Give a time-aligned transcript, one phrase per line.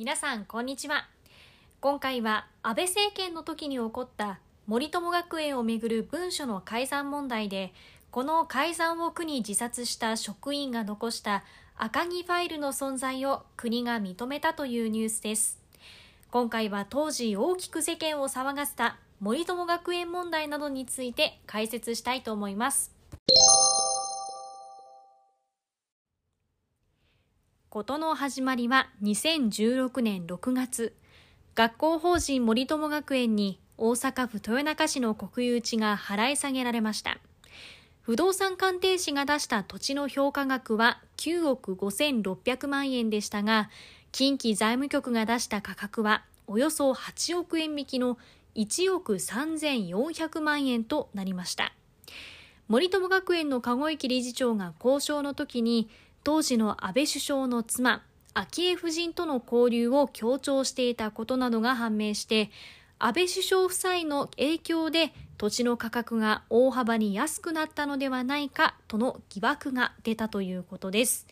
[0.00, 1.06] 皆さんこんにちは。
[1.82, 7.74] 今回は安倍政権の時に起こった森友学園をめぐる文書の改ざん問題で
[8.10, 11.44] この改ざんを苦に自殺した職員が残した
[11.76, 15.60] 赤木ファイルの存在を国が認めたというニュースです。
[16.30, 22.99] 今回は当時大きく世間を騒がせた森友学園問題などについて解説したいと思います。
[27.70, 30.92] 事の始まりは2016年6月、
[31.54, 37.18] 学校法人森友学園に大阪府豊中市の国有地が払い下げられました。
[38.00, 43.70] 不動産鑑定士が出した土地の評価額は9億5600万円でしたが、
[44.10, 48.18] 近畿財務局が出した価格はおよそ8億円引きの
[48.56, 51.72] 1億3400万円となりました。
[52.66, 55.88] 森友学園の籠池理事長が交渉の時に
[56.22, 58.02] 当時の安倍首相の妻、
[58.34, 62.50] 昭恵夫人との交流を強調していたことなどが判明して、
[62.98, 71.26] 安倍首相夫妻の影響で土地の価格が大幅に安くなったのではないかとの疑惑が出たということです。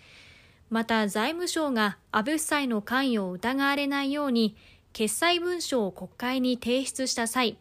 [0.71, 4.57] また財務省が安倍夫妻の関与を疑われないように
[4.95, 7.59] 決裁文書を国会に提出した際、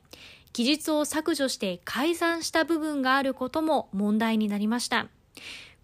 [0.53, 5.07] 記述を削除して改ざんした部分があることも問題になりました。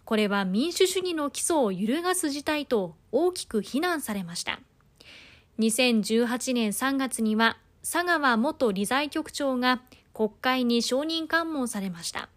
[0.05, 4.59] これは民主主義の基礎を揺るがす事態と大きく非難されました。
[5.59, 9.81] 2018年3月には佐川元理財局長が
[10.13, 12.29] 国会に承認喚問されました。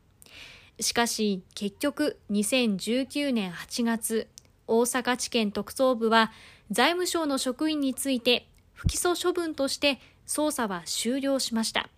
[0.80, 4.28] しかし結局2019年8月、
[4.66, 6.32] 大阪地検特捜部は
[6.70, 11.88] 財務省の職員について不起訴処分として捜査は終了しました。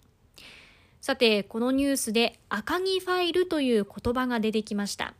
[1.01, 5.15] さて、このニュースで赤木ファイルという言葉が出てきました。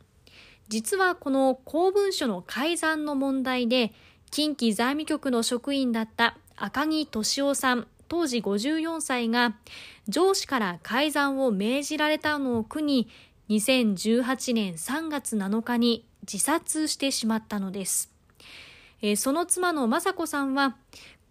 [0.69, 3.91] 実はこの公文書の改ざんの問題で、
[4.29, 9.55] 近畿財務局の職員だった赤木俊夫さん、当時54歳が、
[10.07, 13.09] 上司から改ざんを命じられたのを苦に、
[13.49, 18.11] 2018年3月7日に自殺してしまったのです。
[19.01, 20.77] えー、その妻の雅子さんは、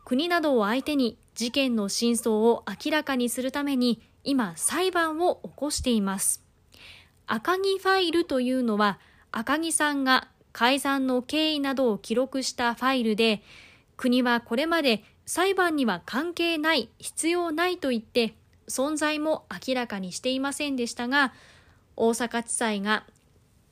[0.04, 6.44] 国などを相手に事件の真相を明らかにするために、今裁判を起こしています。
[7.28, 8.98] 赤木ファイルというのは、
[9.32, 13.42] 赤木さんが改ざんの経緯などを記録したファイルで、
[13.96, 18.34] 国はこれまで裁判には関係ない、必要ないと言って、
[18.68, 21.32] 存在も明らかにしていませんでしたが、
[21.96, 23.04] 大阪地裁が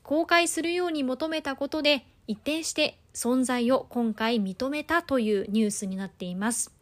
[0.03, 6.73] 公開するように求めたことで、一転して存在を今回認めたというニュースになっています。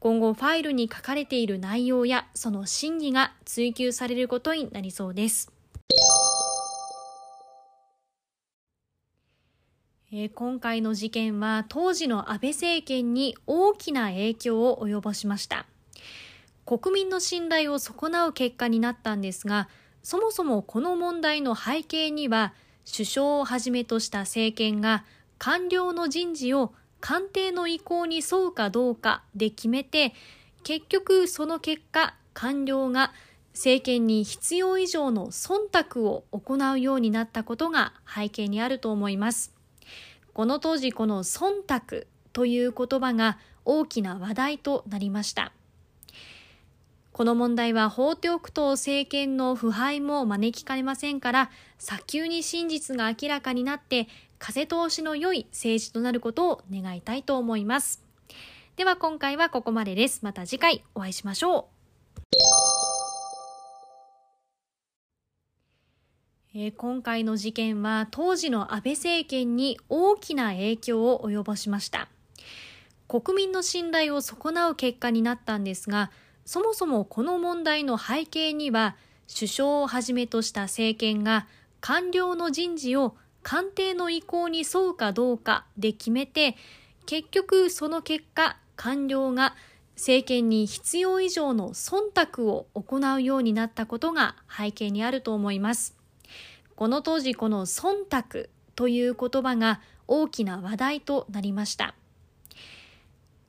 [0.00, 5.52] 今後ファイルに書かれている内容やその真偽が追及されることになりそうです。
[10.20, 15.66] えー、今回の事件は当時の安倍政権に大きな影響を及ぼしました。
[16.66, 19.68] 国民の信頼を損なう結果になったんですが
[20.02, 22.52] そもそもこの問題の背景には
[22.84, 25.04] 首相をはじめとした政権が
[25.38, 30.14] 官僚の人事を官邸の意向に沿うかどうかで決めて
[30.64, 33.12] 結局その結果官僚が
[33.54, 39.57] 政権に必要以上の忖度を行うようになったことが背景にあると思います。
[40.38, 45.50] この当時この忖度という言葉が大きな話題となりました。
[47.10, 54.06] この問題は放っておくと政権の腐敗も招きかねませんから早急に真実が明らかになって
[54.38, 58.04] 風通しの良い政治となることを願いたいと思います。
[58.76, 60.20] では今回はここまでです。
[60.22, 61.77] また次回お会いしましょう。
[66.54, 72.08] えー、今回の事件は当時の安倍政権に大きな影響を及ぼしました。
[73.08, 76.10] 国民の信頼を損なう結果になったんですが
[76.44, 78.96] そもそもこの問題の背景には
[79.34, 81.46] 首相をはじめとした政権が
[81.80, 86.54] 官僚の人事を官邸の意向に沿うかどうかで決めて
[87.06, 89.54] 結局その結果官僚が
[89.96, 95.94] 政権に必要以上の忖度を行うようになったことが背景にあると思います。
[96.76, 101.94] この当時この忖度という言葉が大きな話題となりました。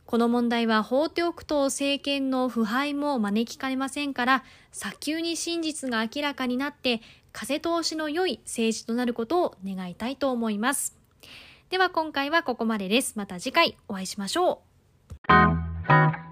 [0.06, 10.98] この問題は放っておくと政権の腐敗も招きかねませんから早急に真実が明らかになって風通しの良い政治となることを願いたいと思います。
[11.70, 13.14] では今回はここまでです。
[13.18, 14.64] また次回お会いしましょ
[15.30, 16.29] う。